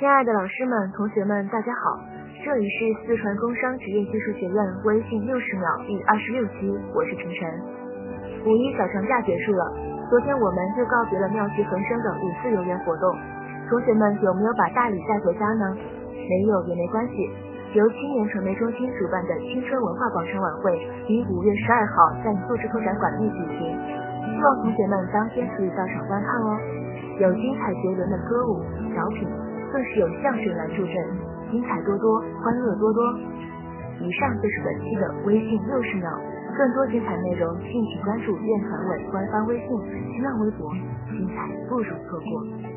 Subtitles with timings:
[0.00, 2.00] 亲爱的老师们、同学们，大家好！
[2.40, 4.56] 这里是四川工商职业技术学院
[4.88, 7.44] 微信六十秒第二十六期，我是陈晨。
[8.48, 9.60] 五一小长假结束了，
[10.08, 13.12] 昨天我们就告别了妙趣横生的五四游园活动。
[13.68, 15.76] 同学们有没有把大礼带回家呢？
[16.16, 17.28] 没有也没关系，
[17.76, 20.80] 由青年传媒中心主办的青春文化广场晚会
[21.12, 23.76] 于五月十二号在素质拓展馆内举行，
[24.32, 26.56] 希望同学们当天可以到场观看哦。
[27.20, 28.64] 有精彩绝伦的歌舞、
[28.96, 29.28] 小品，
[29.70, 30.94] 更是有相声来助阵，
[31.50, 33.00] 精彩多多，欢乐多多。
[34.00, 36.08] 以上就是本期的微信六十秒，
[36.56, 39.68] 更多精彩内容敬请关注院团委官方微信、
[40.14, 40.72] 新浪微博，
[41.12, 42.69] 精彩不容错过。